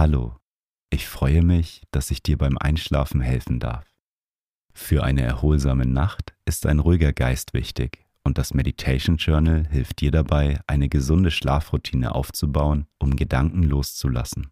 [0.00, 0.36] Hallo,
[0.88, 3.84] ich freue mich, dass ich dir beim Einschlafen helfen darf.
[4.72, 10.10] Für eine erholsame Nacht ist ein ruhiger Geist wichtig und das Meditation Journal hilft dir
[10.10, 14.50] dabei, eine gesunde Schlafroutine aufzubauen, um Gedanken loszulassen.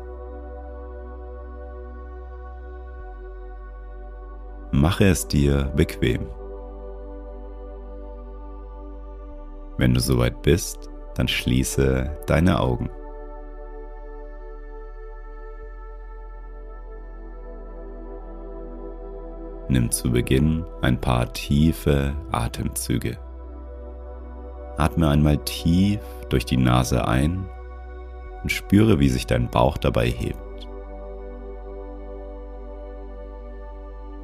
[4.71, 6.27] Mache es dir bequem.
[9.77, 10.90] Wenn du soweit bist,
[11.21, 12.89] dann schließe deine Augen.
[19.69, 23.19] Nimm zu Beginn ein paar tiefe Atemzüge.
[24.77, 27.47] Atme einmal tief durch die Nase ein
[28.41, 30.67] und spüre, wie sich dein Bauch dabei hebt.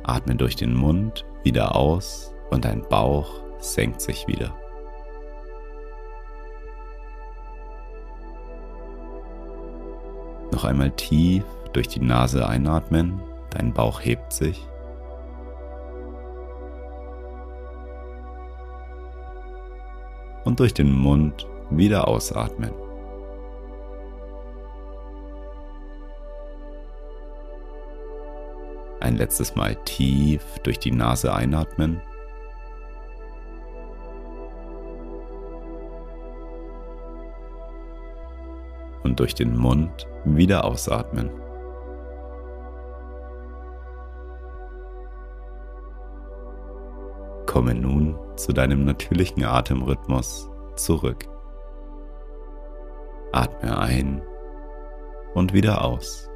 [0.02, 3.30] Atme durch den Mund wieder aus und dein Bauch
[3.60, 4.52] senkt sich wieder.
[10.58, 14.68] Noch einmal tief durch die Nase einatmen, dein Bauch hebt sich.
[20.46, 22.72] Und durch den Mund wieder ausatmen.
[29.00, 32.02] Ein letztes Mal tief durch die Nase einatmen.
[39.08, 41.30] Und durch den Mund wieder ausatmen.
[47.46, 51.24] Komme nun zu deinem natürlichen Atemrhythmus zurück.
[53.32, 54.22] Atme ein
[55.36, 56.30] und wieder aus.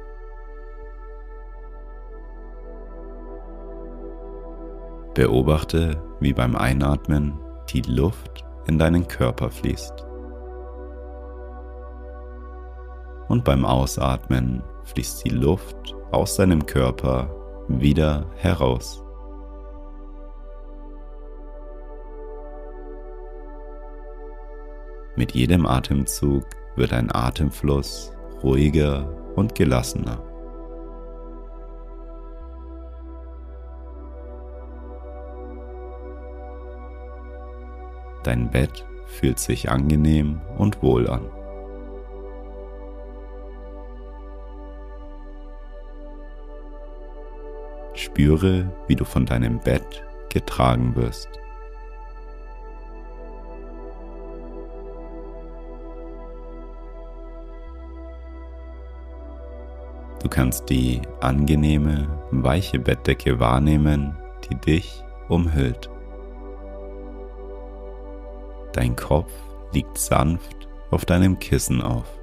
[5.12, 10.06] Beobachte, wie beim Einatmen die Luft in deinen Körper fließt.
[13.32, 17.34] Und beim Ausatmen fließt die Luft aus deinem Körper
[17.66, 19.02] wieder heraus.
[25.16, 26.44] Mit jedem Atemzug
[26.76, 30.22] wird ein Atemfluss ruhiger und gelassener.
[38.24, 41.41] Dein Bett fühlt sich angenehm und wohl an.
[48.12, 51.30] Spüre, wie du von deinem Bett getragen wirst.
[60.22, 64.14] Du kannst die angenehme, weiche Bettdecke wahrnehmen,
[64.44, 65.88] die dich umhüllt.
[68.74, 69.32] Dein Kopf
[69.72, 72.21] liegt sanft auf deinem Kissen auf.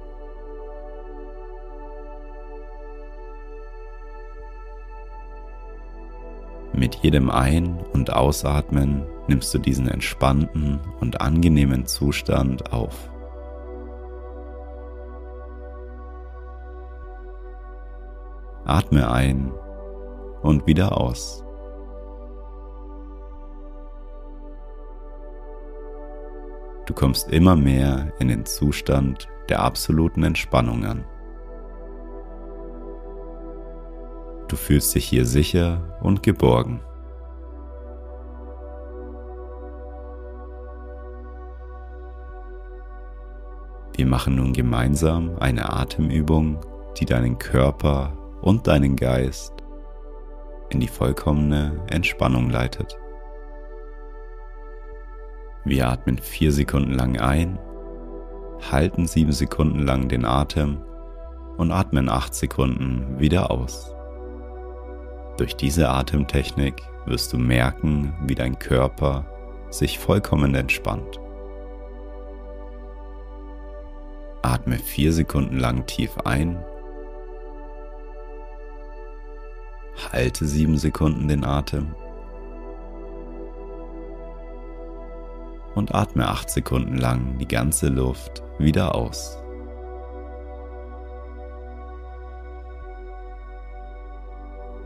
[6.80, 13.10] Mit jedem Ein- und Ausatmen nimmst du diesen entspannten und angenehmen Zustand auf.
[18.64, 19.52] Atme ein
[20.40, 21.44] und wieder aus.
[26.86, 31.04] Du kommst immer mehr in den Zustand der absoluten Entspannung an.
[34.50, 36.80] Du fühlst dich hier sicher und geborgen.
[43.94, 46.58] Wir machen nun gemeinsam eine Atemübung,
[46.96, 48.12] die deinen Körper
[48.42, 49.52] und deinen Geist
[50.70, 52.98] in die vollkommene Entspannung leitet.
[55.64, 57.56] Wir atmen vier Sekunden lang ein,
[58.68, 60.78] halten sieben Sekunden lang den Atem
[61.56, 63.94] und atmen acht Sekunden wieder aus.
[65.40, 69.24] Durch diese Atemtechnik wirst du merken, wie dein Körper
[69.70, 71.18] sich vollkommen entspannt.
[74.42, 76.62] Atme vier Sekunden lang tief ein,
[80.12, 81.94] halte sieben Sekunden den Atem
[85.74, 89.39] und atme 8 Sekunden lang die ganze Luft wieder aus.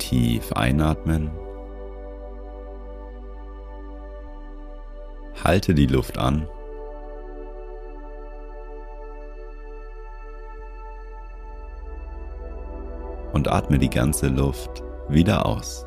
[0.07, 1.31] Tief einatmen.
[5.43, 6.47] Halte die Luft an.
[13.33, 15.87] Und atme die ganze Luft wieder aus.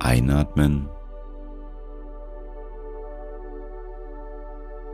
[0.00, 0.90] Einatmen.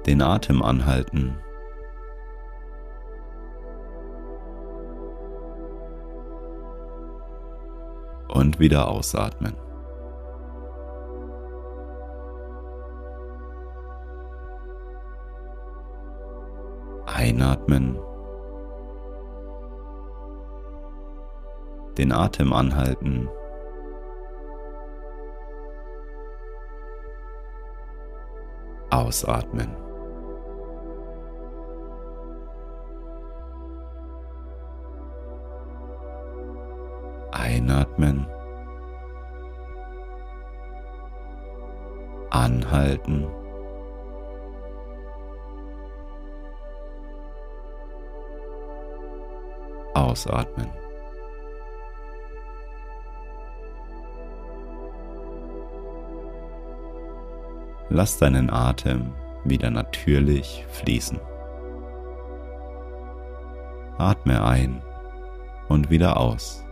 [0.07, 1.44] Den Atem anhalten.
[8.45, 9.55] Und wieder ausatmen.
[17.07, 17.99] Einatmen.
[21.97, 23.31] Den Atem anhalten.
[28.91, 29.75] Ausatmen.
[37.33, 38.34] Einatmen.
[42.35, 43.29] Anhalten.
[49.95, 50.69] Ausatmen.
[57.89, 59.15] Lass deinen Atem
[59.45, 61.21] wieder natürlich fließen.
[63.97, 64.83] Atme ein
[65.69, 66.65] und wieder aus.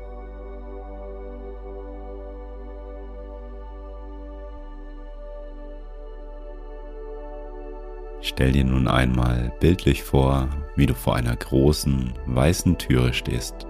[8.33, 13.67] Stell dir nun einmal bildlich vor, wie du vor einer großen, weißen Türe stehst.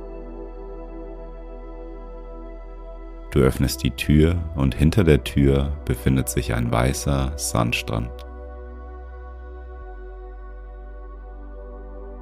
[3.32, 8.10] Du öffnest die Tür und hinter der Tür befindet sich ein weißer Sandstrand.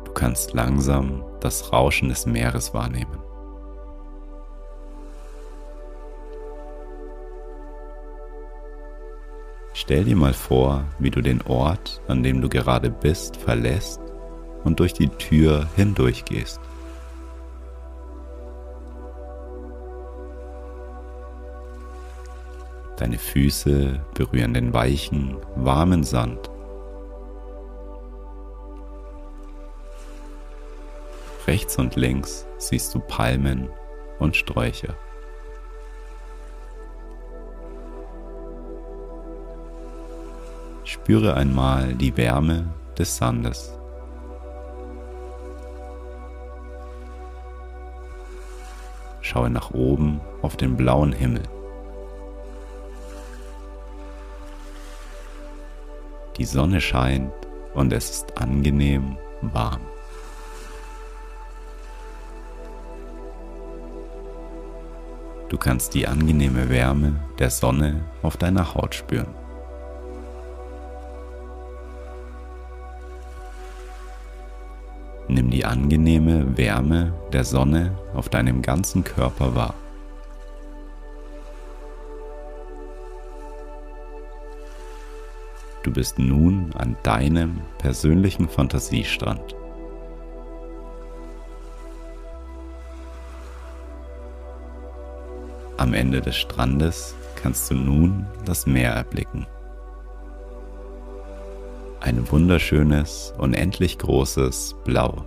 [0.07, 3.19] Du kannst langsam das Rauschen des Meeres wahrnehmen.
[9.81, 13.99] Stell dir mal vor, wie du den Ort, an dem du gerade bist, verlässt
[14.63, 16.61] und durch die Tür hindurchgehst.
[22.99, 26.51] Deine Füße berühren den weichen, warmen Sand.
[31.47, 33.71] Rechts und links siehst du Palmen
[34.19, 34.95] und Sträucher.
[41.11, 43.77] Spüre einmal die Wärme des Sandes.
[49.21, 51.43] Schaue nach oben auf den blauen Himmel.
[56.37, 57.33] Die Sonne scheint
[57.75, 59.81] und es ist angenehm warm.
[65.49, 69.40] Du kannst die angenehme Wärme der Sonne auf deiner Haut spüren.
[75.31, 79.75] Nimm die angenehme Wärme der Sonne auf deinem ganzen Körper wahr.
[85.85, 89.55] Du bist nun an deinem persönlichen Fantasiestrand.
[95.77, 99.47] Am Ende des Strandes kannst du nun das Meer erblicken.
[102.01, 105.27] Ein wunderschönes, unendlich großes Blau.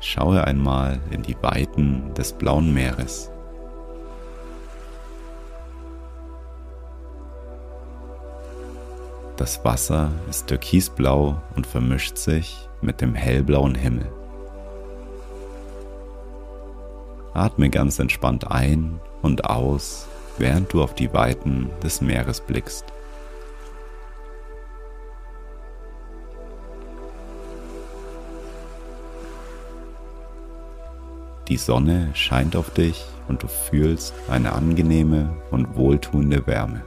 [0.00, 3.30] Schaue einmal in die Weiten des blauen Meeres.
[9.36, 14.10] Das Wasser ist türkisblau und vermischt sich mit dem hellblauen Himmel.
[17.34, 20.06] Atme ganz entspannt ein und aus,
[20.38, 22.84] während du auf die Weiten des Meeres blickst.
[31.48, 36.84] Die Sonne scheint auf dich und du fühlst eine angenehme und wohltuende Wärme.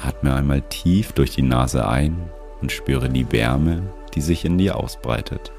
[0.00, 2.30] Atme einmal tief durch die Nase ein
[2.62, 3.82] und spüre die Wärme,
[4.14, 5.52] die sich in dir ausbreitet.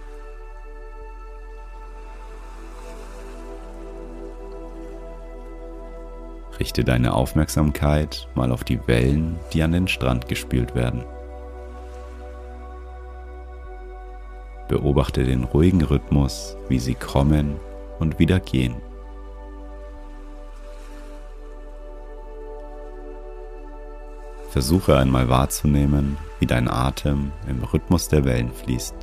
[6.61, 11.03] Richte deine Aufmerksamkeit mal auf die Wellen, die an den Strand gespült werden.
[14.67, 17.55] Beobachte den ruhigen Rhythmus, wie sie kommen
[17.97, 18.75] und wieder gehen.
[24.51, 28.93] Versuche einmal wahrzunehmen, wie dein Atem im Rhythmus der Wellen fließt.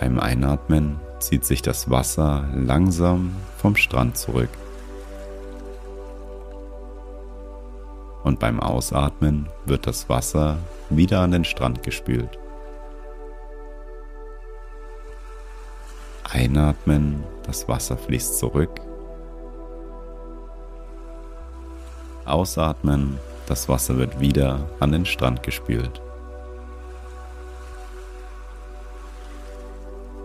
[0.00, 4.50] Beim Einatmen zieht sich das Wasser langsam vom Strand zurück.
[8.24, 10.58] Und beim Ausatmen wird das Wasser
[10.90, 12.38] wieder an den Strand gespült.
[16.24, 18.80] Einatmen, das Wasser fließt zurück.
[22.24, 26.00] Ausatmen, das Wasser wird wieder an den Strand gespült.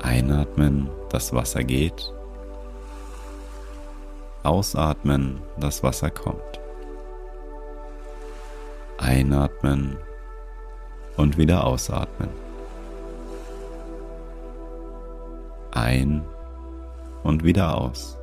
[0.02, 2.14] Einatmen, das Wasser geht.
[4.44, 6.42] Ausatmen, das Wasser kommt.
[8.98, 9.98] Einatmen
[11.18, 12.30] und wieder ausatmen.
[15.72, 16.24] Ein
[17.24, 18.17] und wieder aus.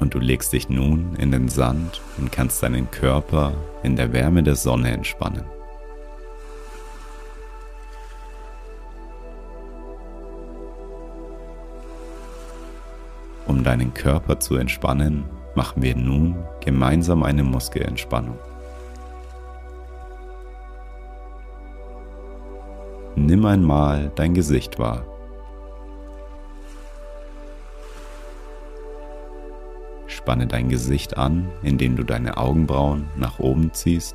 [0.00, 3.52] Und du legst dich nun in den Sand und kannst deinen Körper
[3.82, 5.44] in der Wärme der Sonne entspannen.
[13.46, 18.38] Um deinen Körper zu entspannen, machen wir nun gemeinsam eine Muskelentspannung.
[23.16, 25.04] Nimm einmal dein Gesicht wahr.
[30.20, 34.14] Spanne dein Gesicht an, indem du deine Augenbrauen nach oben ziehst.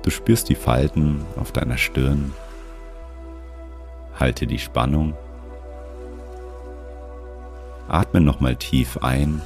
[0.00, 2.32] Du spürst die Falten auf deiner Stirn.
[4.18, 5.12] Halte die Spannung.
[7.86, 9.42] Atme nochmal tief ein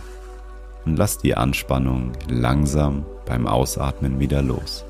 [0.86, 4.84] und lass die Anspannung langsam beim Ausatmen wieder los.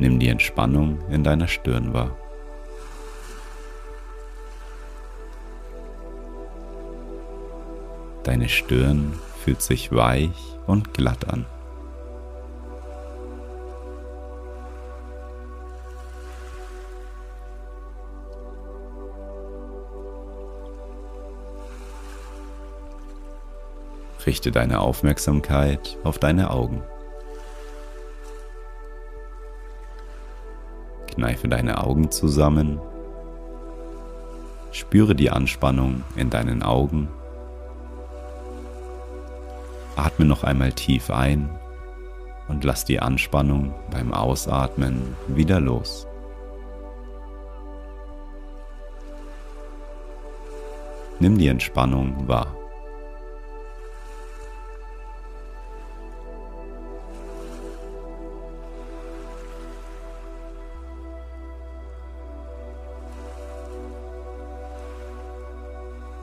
[0.00, 2.10] Nimm die Entspannung in deiner Stirn wahr.
[8.24, 11.46] Deine Stirn fühlt sich weich und glatt an.
[24.26, 26.82] Richte deine Aufmerksamkeit auf deine Augen.
[31.06, 32.78] Kneife deine Augen zusammen.
[34.70, 37.08] Spüre die Anspannung in deinen Augen
[39.98, 41.50] Atme noch einmal tief ein
[42.46, 46.06] und lass die Anspannung beim Ausatmen wieder los.
[51.18, 52.54] Nimm die Entspannung wahr.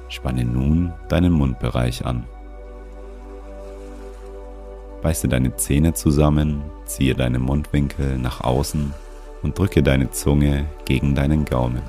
[0.08, 2.26] Spanne nun deinen Mundbereich an.
[5.06, 8.92] Beiße deine Zähne zusammen, ziehe deine Mundwinkel nach außen
[9.44, 11.84] und drücke deine Zunge gegen deinen Gaumen.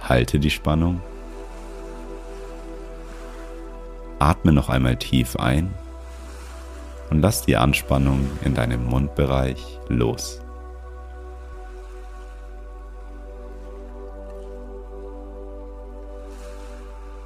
[0.00, 1.02] Halte die Spannung.
[4.18, 5.74] Atme noch einmal tief ein
[7.10, 10.40] und lass die Anspannung in deinem Mundbereich los.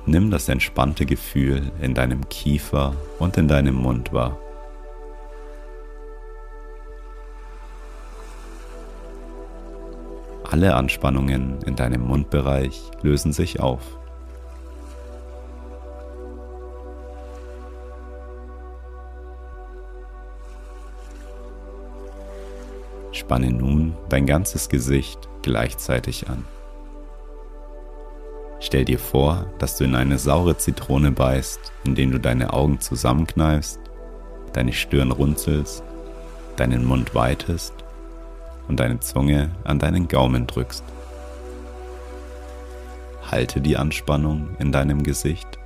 [0.05, 4.37] Nimm das entspannte Gefühl in deinem Kiefer und in deinem Mund wahr.
[10.43, 13.97] Alle Anspannungen in deinem Mundbereich lösen sich auf.
[23.13, 26.45] Spanne nun dein ganzes Gesicht gleichzeitig an.
[28.64, 33.81] Stell dir vor, dass du in eine saure Zitrone beißt, indem du deine Augen zusammenkneifst,
[34.52, 35.83] deine Stirn runzelst,
[36.54, 37.75] deinen Mund weitest
[38.69, 40.85] und deine Zunge an deinen Gaumen drückst.
[43.33, 45.59] Halte die Anspannung in deinem Gesicht.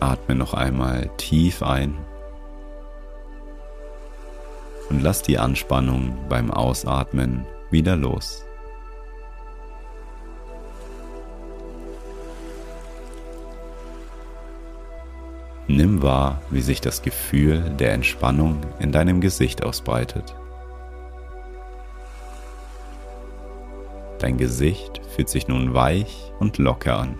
[0.00, 1.94] Atme noch einmal tief ein
[4.90, 8.45] und lass die Anspannung beim Ausatmen wieder los.
[15.68, 20.36] Nimm wahr, wie sich das Gefühl der Entspannung in deinem Gesicht ausbreitet.
[24.20, 27.18] Dein Gesicht fühlt sich nun weich und locker an.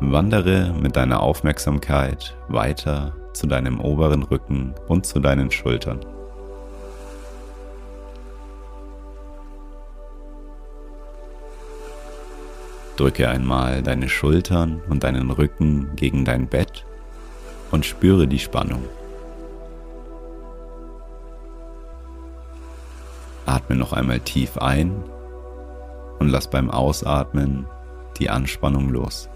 [0.00, 6.13] Wandere mit deiner Aufmerksamkeit weiter zu deinem oberen Rücken und zu deinen Schultern.
[12.96, 16.84] Drücke einmal deine Schultern und deinen Rücken gegen dein Bett
[17.72, 18.84] und spüre die Spannung.
[23.46, 25.02] Atme noch einmal tief ein
[26.20, 27.66] und lass beim Ausatmen
[28.18, 29.28] die Anspannung los.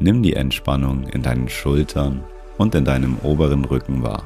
[0.00, 2.24] Nimm die Entspannung in deinen Schultern
[2.56, 4.24] und in deinem oberen Rücken wahr.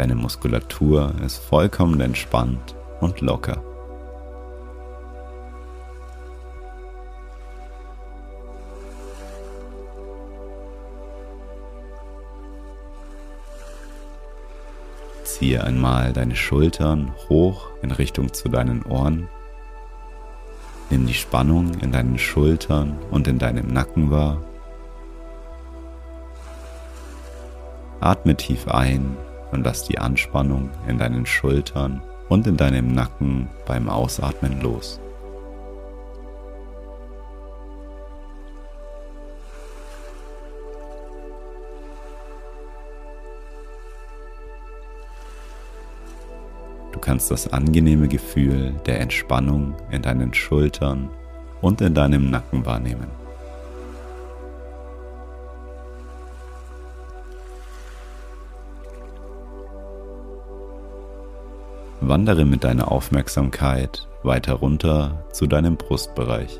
[0.00, 3.62] Deine Muskulatur ist vollkommen entspannt und locker.
[15.22, 19.28] Ziehe einmal deine Schultern hoch in Richtung zu deinen Ohren.
[20.88, 24.42] Nimm die Spannung in deinen Schultern und in deinem Nacken wahr.
[28.00, 29.18] Atme tief ein
[29.52, 35.00] und lass die Anspannung in deinen Schultern und in deinem Nacken beim Ausatmen los.
[46.92, 51.08] Du kannst das angenehme Gefühl der Entspannung in deinen Schultern
[51.60, 53.19] und in deinem Nacken wahrnehmen.
[62.02, 66.58] Wandere mit deiner Aufmerksamkeit weiter runter zu deinem Brustbereich.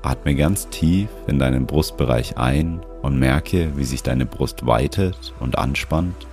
[0.00, 5.58] Atme ganz tief in deinen Brustbereich ein und merke, wie sich deine Brust weitet und
[5.58, 6.26] anspannt.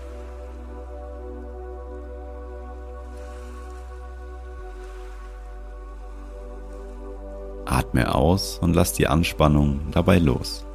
[7.65, 10.65] Atme aus und lass die Anspannung dabei los.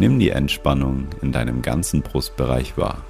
[0.00, 3.04] Nimm die Entspannung in deinem ganzen Brustbereich wahr.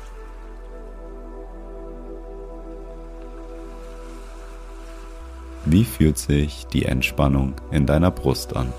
[5.64, 8.72] Wie fühlt sich die Entspannung in deiner Brust an?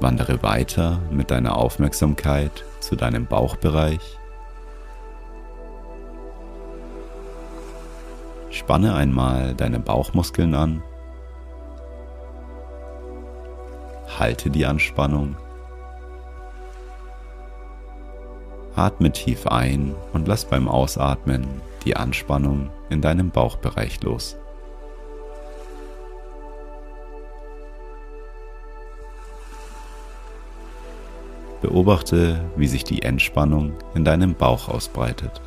[0.00, 4.19] Wandere weiter mit deiner Aufmerksamkeit zu deinem Bauchbereich
[8.70, 10.80] Spanne einmal deine Bauchmuskeln an.
[14.16, 15.34] Halte die Anspannung.
[18.76, 21.48] Atme tief ein und lass beim Ausatmen
[21.84, 24.36] die Anspannung in deinem Bauchbereich los.
[31.60, 35.42] Beobachte, wie sich die Entspannung in deinem Bauch ausbreitet.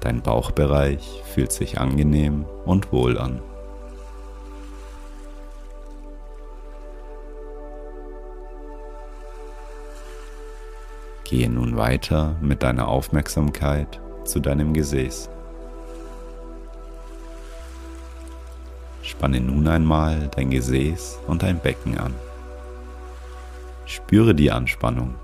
[0.00, 3.40] Dein Bauchbereich fühlt sich angenehm und wohl an.
[11.24, 15.30] Gehe nun weiter mit deiner Aufmerksamkeit zu deinem Gesäß.
[19.02, 22.14] Spanne nun einmal dein Gesäß und dein Becken an.
[23.84, 25.14] Spüre die Anspannung.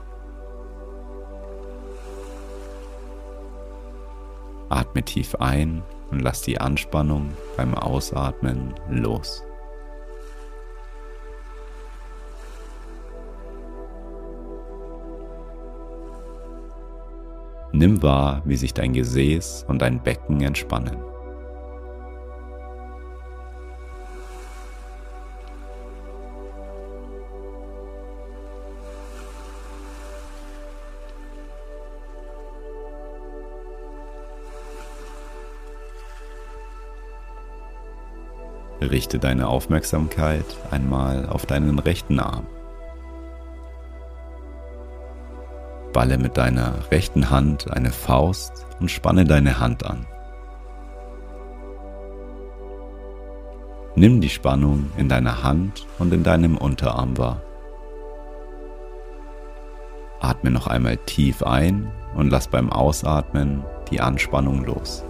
[4.69, 9.43] Atme tief ein und lass die Anspannung beim Ausatmen los.
[17.73, 20.97] Nimm wahr, wie sich dein Gesäß und dein Becken entspannen.
[38.97, 42.47] Richte deine Aufmerksamkeit einmal auf deinen rechten Arm.
[45.93, 50.07] Balle mit deiner rechten Hand eine Faust und spanne deine Hand an.
[53.97, 57.43] Nimm die Spannung in deiner Hand und in deinem Unterarm wahr.
[60.21, 65.06] Atme noch einmal tief ein und lass beim Ausatmen die Anspannung los.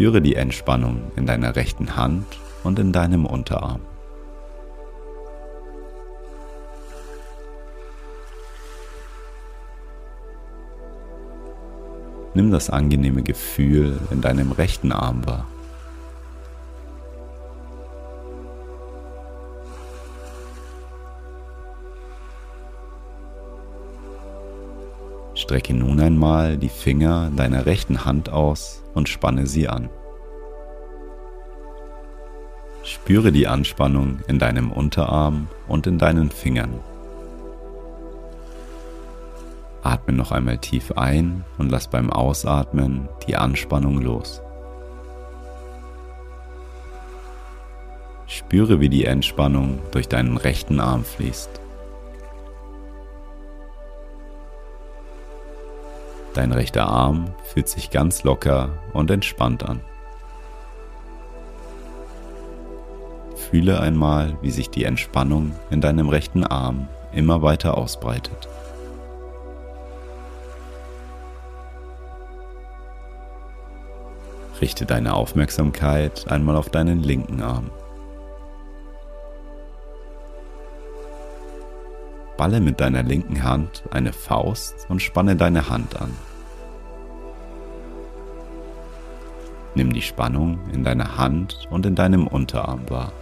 [0.00, 2.24] Spüre die Entspannung in deiner rechten Hand
[2.64, 3.82] und in deinem Unterarm.
[12.32, 15.46] Nimm das angenehme Gefühl in deinem rechten Arm wahr.
[25.50, 29.88] Strecke nun einmal die Finger deiner rechten Hand aus und spanne sie an.
[32.84, 36.78] Spüre die Anspannung in deinem Unterarm und in deinen Fingern.
[39.82, 44.40] Atme noch einmal tief ein und lass beim Ausatmen die Anspannung los.
[48.28, 51.59] Spüre, wie die Entspannung durch deinen rechten Arm fließt.
[56.34, 59.80] Dein rechter Arm fühlt sich ganz locker und entspannt an.
[63.34, 68.48] Fühle einmal, wie sich die Entspannung in deinem rechten Arm immer weiter ausbreitet.
[74.60, 77.70] Richte deine Aufmerksamkeit einmal auf deinen linken Arm.
[82.40, 86.10] Balle mit deiner linken Hand eine Faust und spanne deine Hand an.
[89.74, 93.12] Nimm die Spannung in deiner Hand und in deinem Unterarm wahr.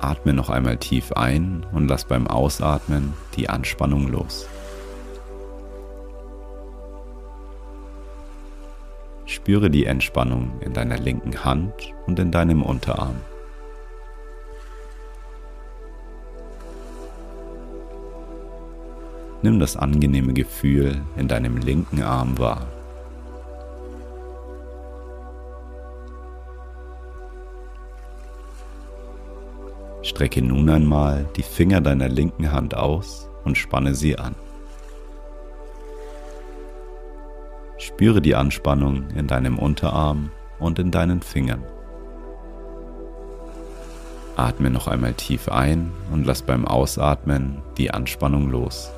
[0.00, 4.48] Atme noch einmal tief ein und lass beim Ausatmen die Anspannung los.
[9.26, 11.72] Spüre die Entspannung in deiner linken Hand
[12.08, 13.20] und in deinem Unterarm.
[19.42, 22.66] Nimm das angenehme Gefühl in deinem linken Arm wahr.
[30.02, 34.34] Strecke nun einmal die Finger deiner linken Hand aus und spanne sie an.
[37.78, 41.64] Spüre die Anspannung in deinem Unterarm und in deinen Fingern.
[44.36, 48.90] Atme noch einmal tief ein und lass beim Ausatmen die Anspannung los.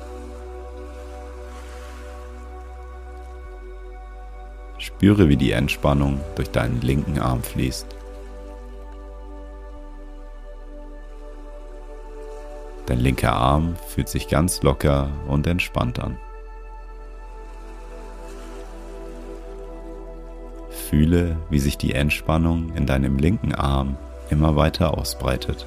[5.03, 7.87] Spüre, wie die Entspannung durch deinen linken Arm fließt.
[12.85, 16.17] Dein linker Arm fühlt sich ganz locker und entspannt an.
[20.69, 23.97] Fühle, wie sich die Entspannung in deinem linken Arm
[24.29, 25.65] immer weiter ausbreitet.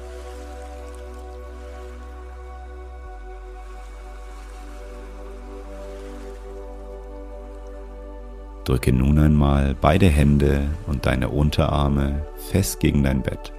[8.67, 13.53] Drücke nun einmal beide Hände und deine Unterarme fest gegen dein Bett.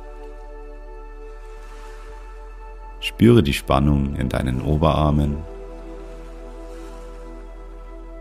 [3.00, 5.38] Spüre die Spannung in deinen Oberarmen.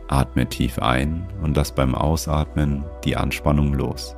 [0.08, 4.16] Atme tief ein und lass beim Ausatmen die Anspannung los.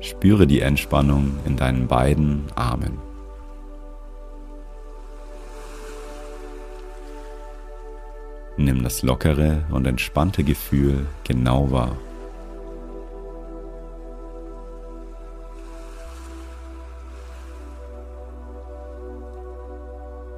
[0.00, 3.05] Spüre die Entspannung in deinen beiden Armen.
[8.58, 11.96] Nimm das lockere und entspannte Gefühl genau wahr.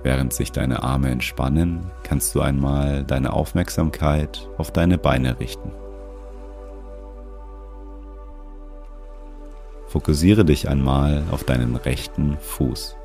[0.03, 5.71] Während sich deine Arme entspannen, kannst du einmal deine Aufmerksamkeit auf deine Beine richten.
[9.87, 12.97] Fokussiere dich einmal auf deinen rechten Fuß.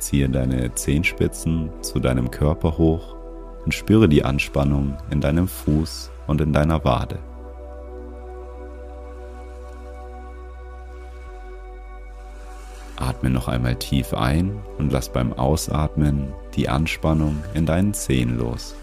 [0.00, 3.16] Ziehe deine Zehenspitzen zu deinem Körper hoch
[3.64, 7.18] und spüre die Anspannung in deinem Fuß und in deiner Wade.
[12.96, 18.74] Atme noch einmal tief ein und lass beim Ausatmen die Anspannung in deinen Zehen los.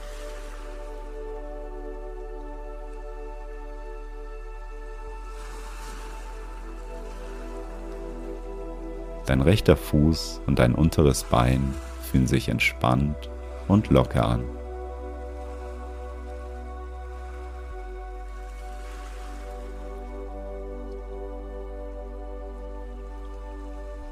[9.28, 13.30] Dein rechter Fuß und dein unteres Bein fühlen sich entspannt
[13.68, 14.46] und locker an.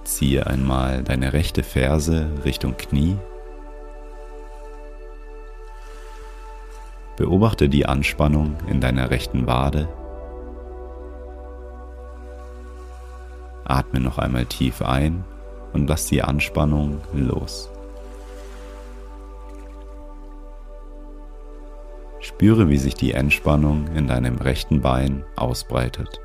[0.03, 3.17] Ziehe einmal deine rechte Ferse Richtung Knie.
[7.15, 9.87] Beobachte die Anspannung in deiner rechten Wade.
[13.65, 15.23] Atme noch einmal tief ein
[15.73, 17.69] und lass die Anspannung los.
[22.21, 26.19] Spüre, wie sich die Entspannung in deinem rechten Bein ausbreitet.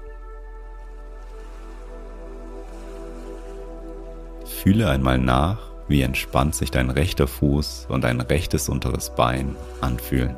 [4.46, 10.36] Fühle einmal nach, wie entspannt sich dein rechter Fuß und dein rechtes unteres Bein anfühlen.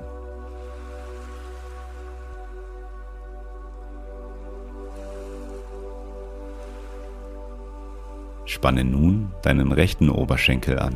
[8.52, 10.94] Spanne nun deinen rechten Oberschenkel an.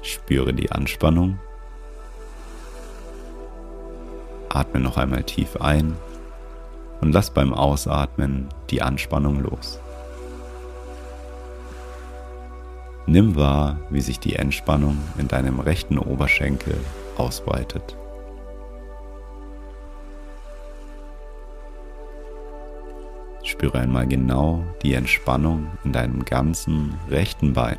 [0.00, 1.38] Spüre die Anspannung.
[4.48, 5.98] Atme noch einmal tief ein
[7.02, 9.78] und lass beim Ausatmen die Anspannung los.
[13.06, 16.74] Nimm wahr, wie sich die Entspannung in deinem rechten Oberschenkel
[17.18, 17.98] ausbreitet.
[23.58, 27.76] Spüre einmal genau die Entspannung in deinem ganzen rechten Bein.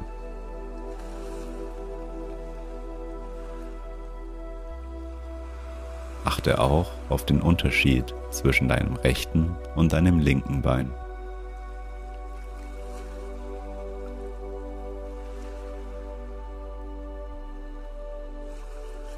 [6.26, 10.92] Achte auch auf den Unterschied zwischen deinem rechten und deinem linken Bein.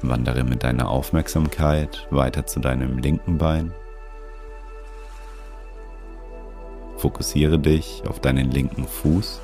[0.00, 3.74] Wandere mit deiner Aufmerksamkeit weiter zu deinem linken Bein.
[7.02, 9.40] Fokussiere dich auf deinen linken Fuß.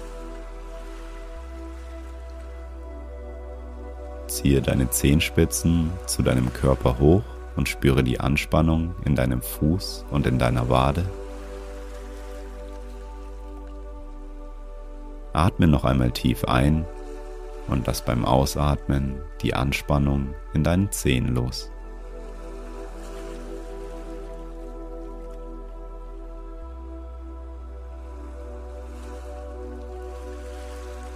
[4.28, 7.24] Ziehe deine Zehenspitzen zu deinem Körper hoch
[7.56, 11.04] und spüre die Anspannung in deinem Fuß und in deiner Wade.
[15.32, 16.84] Atme noch einmal tief ein
[17.66, 21.72] und lass beim Ausatmen die Anspannung in deinen Zehen los.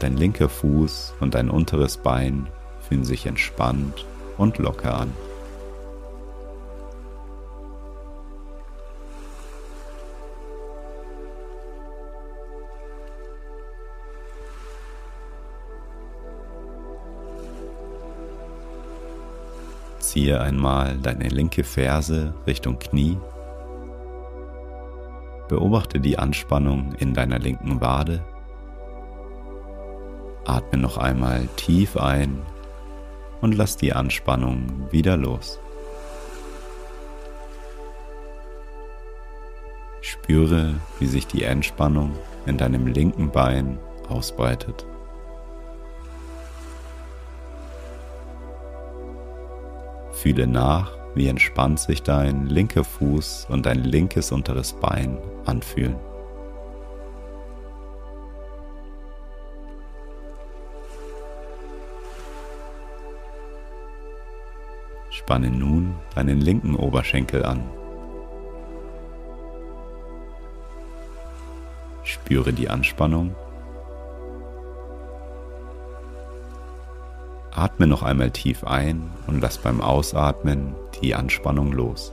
[0.02, 2.48] Dein linker Fuß und dein unteres Bein
[2.80, 4.04] fühlen sich entspannt
[4.36, 5.12] und locker an.
[20.00, 23.18] Ziehe einmal deine linke Ferse Richtung Knie.
[25.46, 28.24] Beobachte die Anspannung in deiner linken Wade.
[30.44, 32.42] Atme noch einmal tief ein
[33.40, 35.60] und lass die Anspannung wieder los.
[40.00, 43.78] Spüre, wie sich die Entspannung in deinem linken Bein
[44.08, 44.86] ausbreitet.
[50.12, 55.96] Fühle nach, wie entspannt sich dein linker Fuß und dein linkes unteres Bein anfühlen.
[65.32, 67.62] Spanne nun deinen linken Oberschenkel an.
[72.04, 73.34] Spüre die Anspannung
[77.50, 82.12] Atme noch einmal tief ein und lass beim Ausatmen die Anspannung los.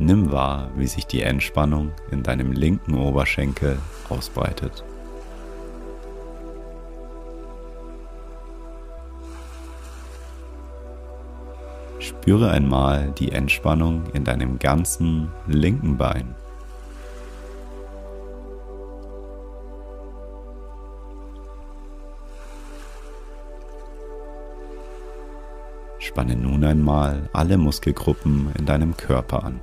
[0.00, 4.82] Nimm wahr, wie sich die Entspannung in deinem linken Oberschenkel ausbreitet.
[12.28, 16.34] Spüre einmal die Entspannung in deinem ganzen linken Bein.
[25.98, 29.60] Spanne nun einmal alle Muskelgruppen in deinem Körper an.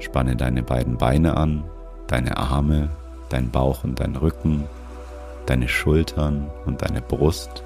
[0.00, 1.64] Spanne deine beiden Beine an,
[2.08, 2.90] deine Arme,
[3.30, 4.64] dein Bauch und dein Rücken,
[5.46, 7.64] deine Schultern und deine Brust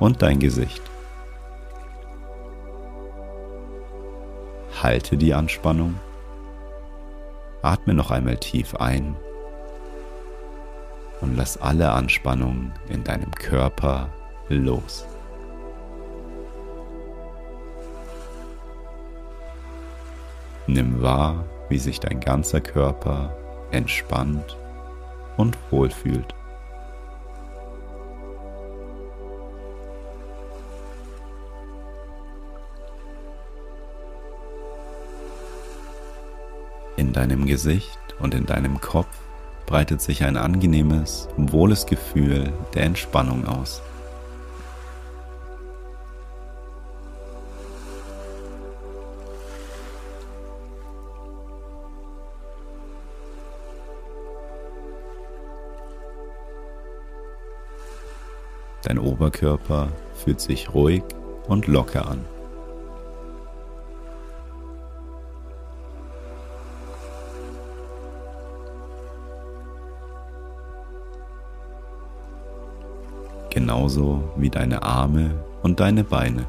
[0.00, 0.82] und dein Gesicht.
[4.86, 5.98] Halte die Anspannung.
[7.60, 9.16] Atme noch einmal tief ein
[11.20, 14.10] und lass alle Anspannung in deinem Körper
[14.48, 15.04] los.
[20.68, 23.36] Nimm wahr, wie sich dein ganzer Körper
[23.72, 24.56] entspannt
[25.36, 26.32] und wohlfühlt.
[36.96, 39.14] In deinem Gesicht und in deinem Kopf
[39.66, 43.82] breitet sich ein angenehmes, wohles Gefühl der Entspannung aus.
[58.82, 61.02] Dein Oberkörper fühlt sich ruhig
[61.48, 62.35] und locker an.
[73.86, 76.48] Genauso wie deine Arme und deine Beine.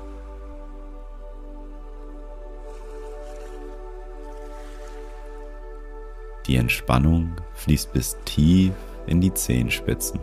[6.48, 8.74] Die Entspannung fließt bis tief
[9.06, 10.20] in die Zehenspitzen.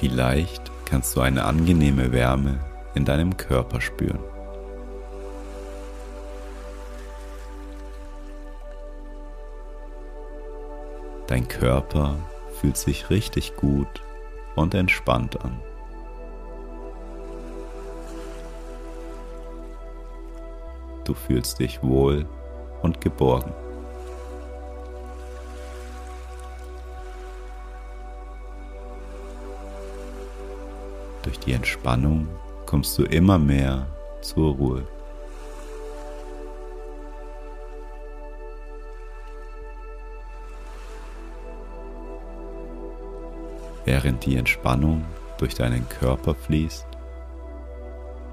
[0.00, 2.58] Vielleicht kannst du eine angenehme Wärme
[2.96, 4.31] in deinem Körper spüren.
[11.26, 12.16] Dein Körper
[12.60, 14.02] fühlt sich richtig gut
[14.54, 15.58] und entspannt an.
[21.04, 22.26] Du fühlst dich wohl
[22.82, 23.52] und geborgen.
[31.22, 32.28] Durch die Entspannung
[32.66, 33.86] kommst du immer mehr
[34.20, 34.86] zur Ruhe.
[43.84, 45.04] Während die Entspannung
[45.38, 46.86] durch deinen Körper fließt,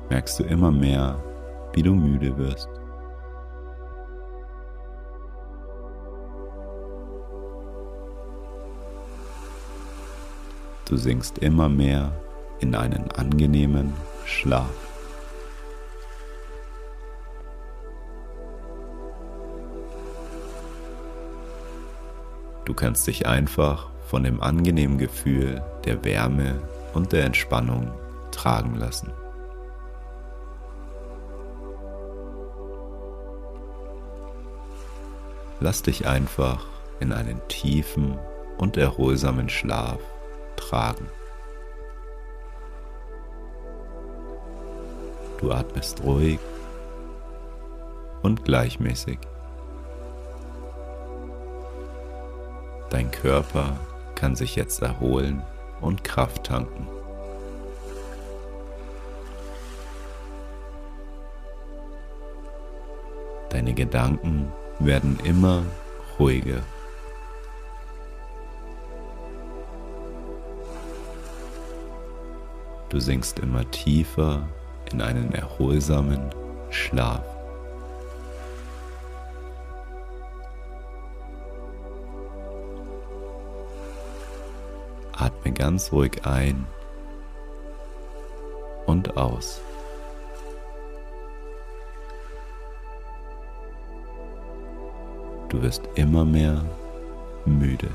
[0.10, 1.24] merkst du immer mehr,
[1.74, 2.70] wie du müde wirst.
[10.86, 12.12] Du sinkst immer mehr
[12.60, 13.94] in einen angenehmen
[14.26, 14.70] Schlaf.
[22.66, 26.60] Du kannst dich einfach von dem angenehmen Gefühl der Wärme
[26.96, 27.92] und der Entspannung
[28.32, 29.14] tragen lassen.
[35.60, 36.66] Lass dich einfach
[37.00, 38.18] in einen tiefen
[38.58, 40.00] und erholsamen Schlaf
[40.56, 41.06] tragen.
[45.40, 46.40] Du atmest ruhig
[48.24, 49.20] und gleichmäßig.
[52.90, 53.80] Dein Körper
[54.20, 55.42] kann sich jetzt erholen
[55.80, 56.88] und Kraft tanken.
[63.50, 65.64] Deine Gedanken werden immer
[66.20, 66.62] ruhiger.
[72.90, 74.48] Du sinkst immer tiefer
[74.92, 76.30] in einen erholsamen
[76.70, 77.39] Schlaf.
[85.20, 86.66] Atme ganz ruhig ein
[88.86, 89.60] und aus.
[95.50, 96.64] Du wirst immer mehr
[97.46, 97.90] müde.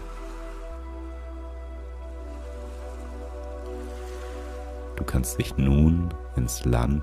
[4.97, 7.03] Du kannst dich nun ins Land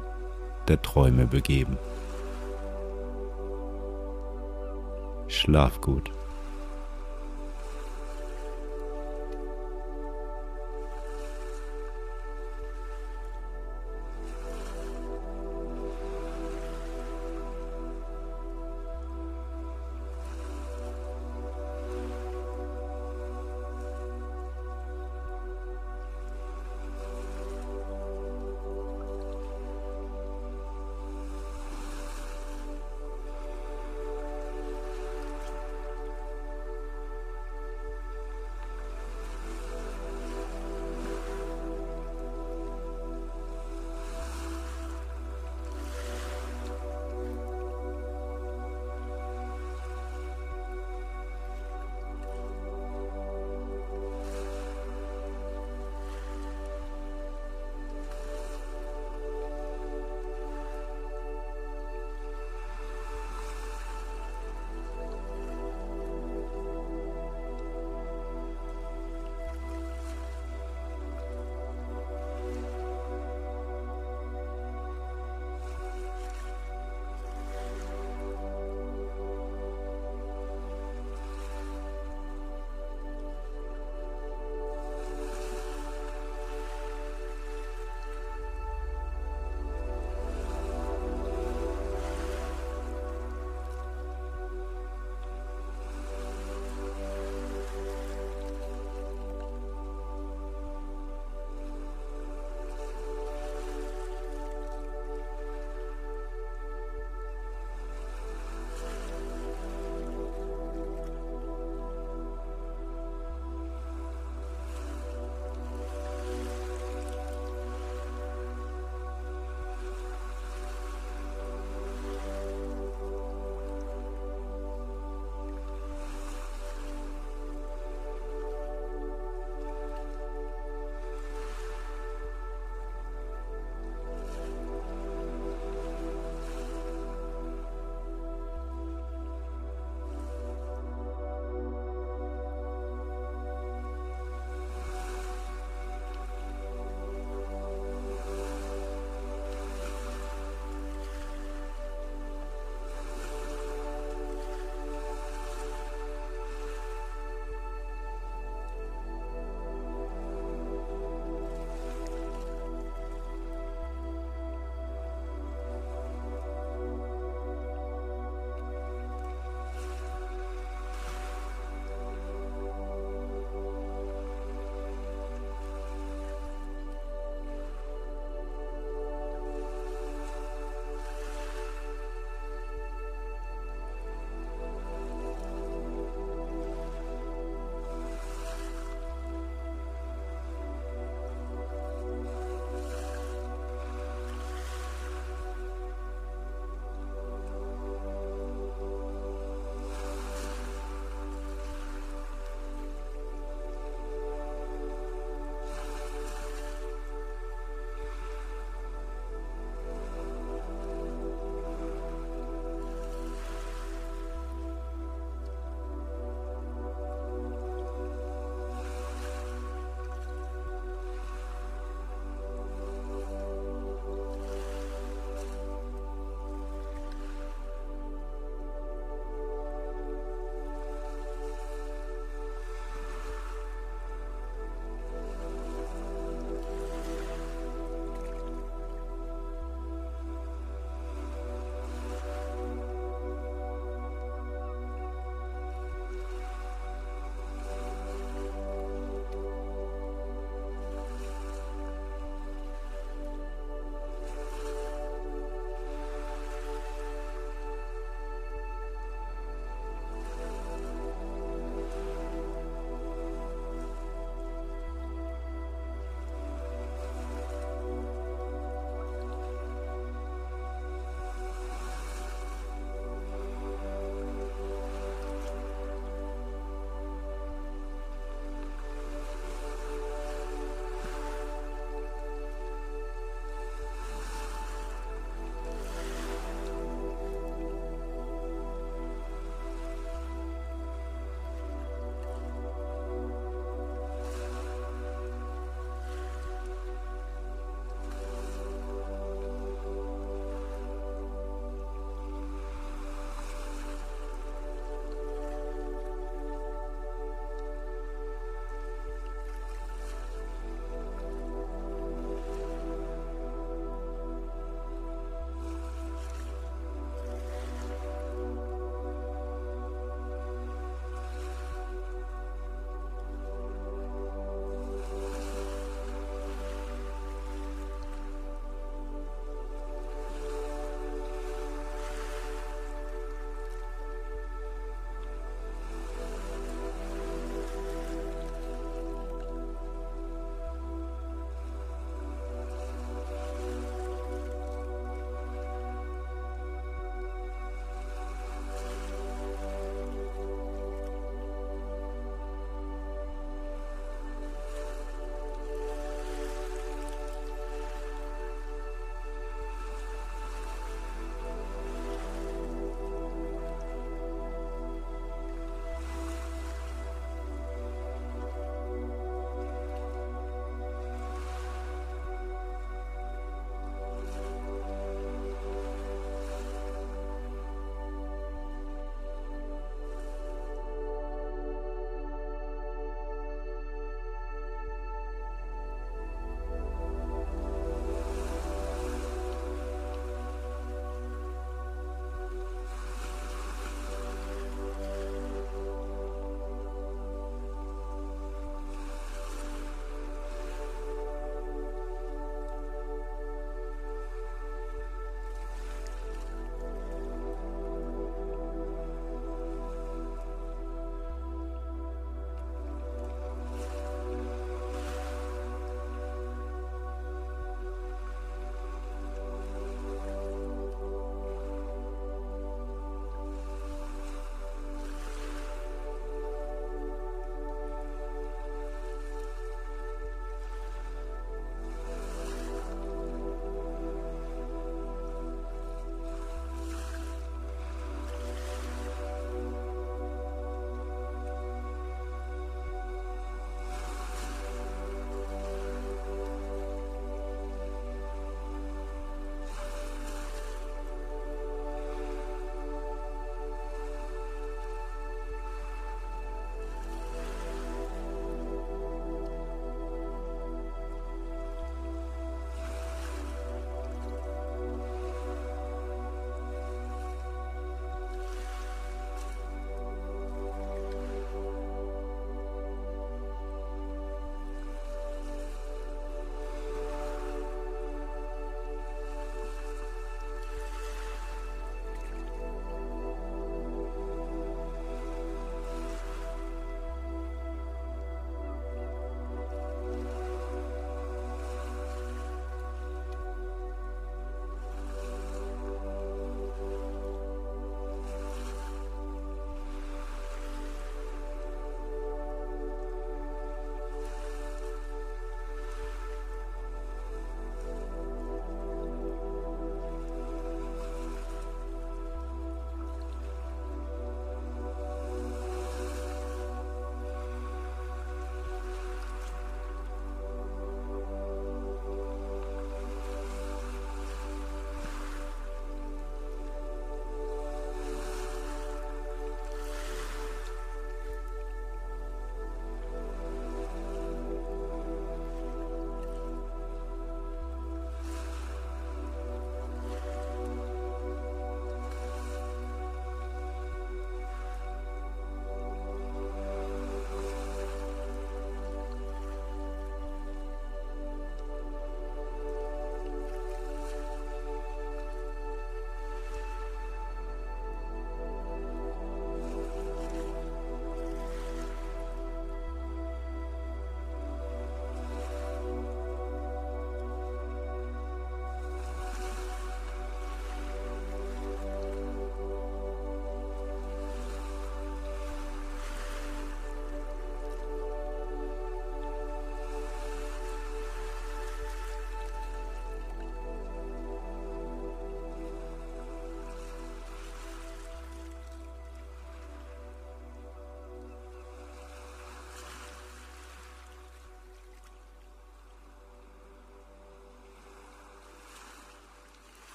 [0.68, 1.78] der Träume begeben.
[5.28, 6.12] Schlaf gut.